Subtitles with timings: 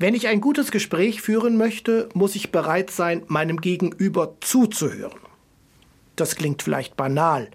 [0.00, 5.18] Wenn ich ein gutes Gespräch führen möchte, muss ich bereit sein, meinem Gegenüber zuzuhören.
[6.14, 7.50] Das klingt vielleicht banal,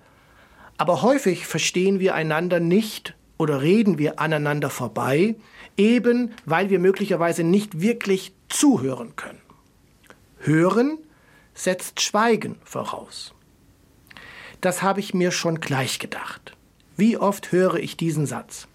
[0.77, 5.35] aber häufig verstehen wir einander nicht oder reden wir aneinander vorbei,
[5.77, 9.41] eben weil wir möglicherweise nicht wirklich zuhören können.
[10.39, 10.97] Hören
[11.53, 13.33] setzt Schweigen voraus.
[14.59, 16.57] Das habe ich mir schon gleich gedacht.
[16.97, 18.67] Wie oft höre ich diesen Satz?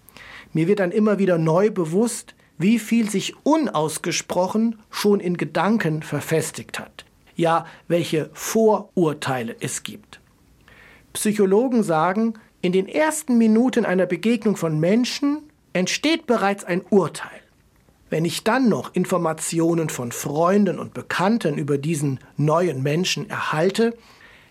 [0.53, 6.77] Mir wird dann immer wieder neu bewusst, wie viel sich unausgesprochen schon in Gedanken verfestigt
[6.77, 7.05] hat.
[7.35, 10.19] Ja, welche Vorurteile es gibt.
[11.13, 17.41] Psychologen sagen, in den ersten Minuten einer Begegnung von Menschen entsteht bereits ein Urteil.
[18.09, 23.95] Wenn ich dann noch Informationen von Freunden und Bekannten über diesen neuen Menschen erhalte,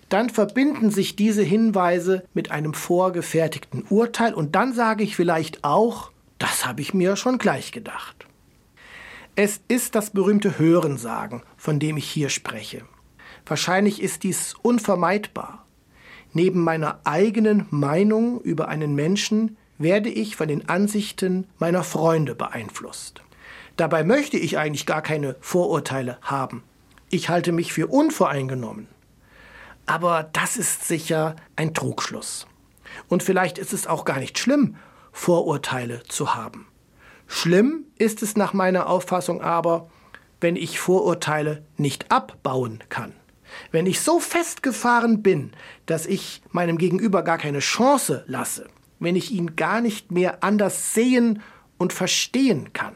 [0.09, 6.11] dann verbinden sich diese Hinweise mit einem vorgefertigten Urteil und dann sage ich vielleicht auch,
[6.49, 8.27] das habe ich mir schon gleich gedacht.
[9.37, 12.87] Es ist das berühmte Hörensagen, von dem ich hier spreche.
[13.45, 15.67] Wahrscheinlich ist dies unvermeidbar.
[16.33, 23.21] Neben meiner eigenen Meinung über einen Menschen werde ich von den Ansichten meiner Freunde beeinflusst.
[23.77, 26.63] Dabei möchte ich eigentlich gar keine Vorurteile haben.
[27.11, 28.89] Ich halte mich für unvoreingenommen.
[29.85, 32.47] Aber das ist sicher ein Trugschluss.
[33.09, 34.77] Und vielleicht ist es auch gar nicht schlimm,
[35.13, 36.67] Vorurteile zu haben.
[37.27, 39.91] Schlimm ist es nach meiner Auffassung aber,
[40.41, 43.13] wenn ich Vorurteile nicht abbauen kann.
[43.71, 45.53] Wenn ich so festgefahren bin,
[45.87, 50.95] dass ich meinem Gegenüber gar keine Chance lasse, wenn ich ihn gar nicht mehr anders
[50.95, 51.43] sehen
[51.79, 52.95] und verstehen kann.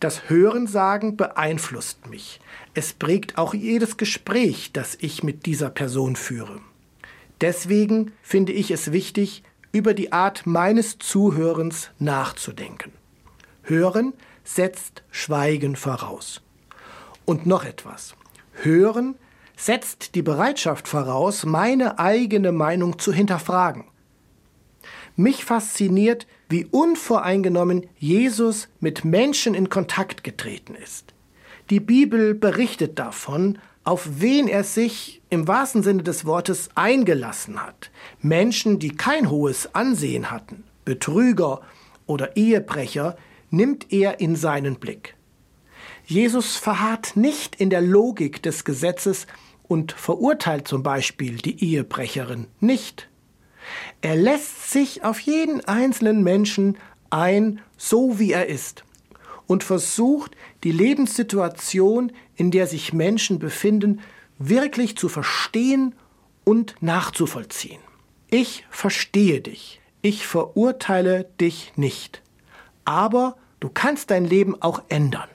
[0.00, 2.40] Das Hörensagen beeinflusst mich.
[2.72, 6.60] Es prägt auch jedes Gespräch, das ich mit dieser Person führe.
[7.40, 12.92] Deswegen finde ich es wichtig, über die Art meines Zuhörens nachzudenken.
[13.62, 16.42] Hören setzt Schweigen voraus.
[17.24, 18.14] Und noch etwas.
[18.52, 19.14] Hören
[19.56, 23.84] setzt die Bereitschaft voraus, meine eigene Meinung zu hinterfragen.
[25.16, 31.14] Mich fasziniert, wie unvoreingenommen Jesus mit Menschen in Kontakt getreten ist.
[31.68, 33.58] Die Bibel berichtet davon,
[33.90, 37.90] auf wen er sich im wahrsten Sinne des Wortes eingelassen hat.
[38.20, 41.62] Menschen, die kein hohes Ansehen hatten, Betrüger
[42.06, 43.16] oder Ehebrecher,
[43.50, 45.16] nimmt er in seinen Blick.
[46.06, 49.26] Jesus verharrt nicht in der Logik des Gesetzes
[49.64, 53.08] und verurteilt zum Beispiel die Ehebrecherin nicht.
[54.02, 56.78] Er lässt sich auf jeden einzelnen Menschen
[57.10, 58.84] ein, so wie er ist,
[59.50, 63.98] und versucht, die Lebenssituation, in der sich Menschen befinden,
[64.38, 65.96] wirklich zu verstehen
[66.44, 67.80] und nachzuvollziehen.
[68.30, 72.22] Ich verstehe dich, ich verurteile dich nicht,
[72.84, 75.28] aber du kannst dein Leben auch ändern.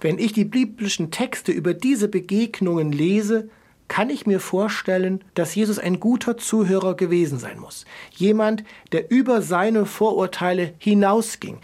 [0.00, 3.50] Wenn ich die biblischen Texte über diese Begegnungen lese,
[3.86, 7.84] kann ich mir vorstellen, dass Jesus ein guter Zuhörer gewesen sein muss.
[8.12, 11.58] Jemand, der über seine Vorurteile hinausging,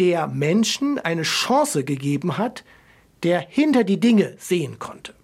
[0.00, 2.64] der Menschen eine Chance gegeben hat,
[3.22, 5.14] der hinter die Dinge sehen konnte.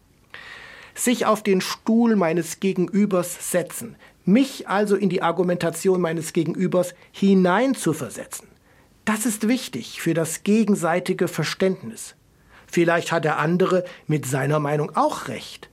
[0.94, 8.48] Sich auf den Stuhl meines Gegenübers setzen, mich also in die Argumentation meines Gegenübers hineinzuversetzen.
[9.06, 12.14] Das ist wichtig für das gegenseitige Verständnis.
[12.66, 15.70] Vielleicht hat der andere mit seiner Meinung auch recht.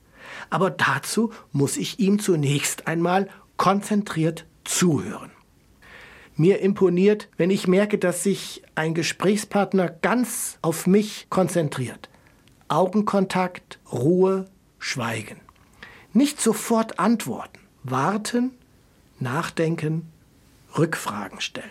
[0.50, 3.28] Aber dazu muss ich ihm zunächst einmal
[3.58, 5.33] konzentriert zuhören.
[6.36, 12.10] Mir imponiert, wenn ich merke, dass sich ein Gesprächspartner ganz auf mich konzentriert.
[12.68, 14.46] Augenkontakt, Ruhe,
[14.80, 15.40] Schweigen.
[16.12, 18.52] Nicht sofort antworten, warten,
[19.20, 20.10] nachdenken,
[20.78, 21.70] Rückfragen stellen.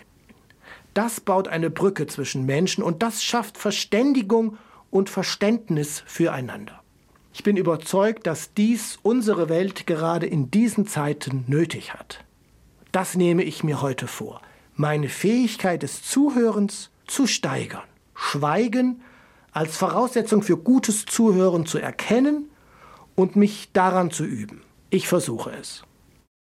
[0.93, 4.57] Das baut eine Brücke zwischen Menschen und das schafft Verständigung
[4.91, 6.81] und Verständnis füreinander.
[7.33, 12.23] Ich bin überzeugt, dass dies unsere Welt gerade in diesen Zeiten nötig hat.
[12.91, 14.39] Das nehme ich mir heute vor,
[14.75, 17.83] meine Fähigkeit des Zuhörens zu steigern,
[18.15, 19.01] Schweigen
[19.51, 22.49] als Voraussetzung für gutes Zuhören zu erkennen
[23.15, 24.61] und mich daran zu üben.
[24.89, 25.83] Ich versuche es.